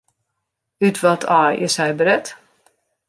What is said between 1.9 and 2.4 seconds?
bret?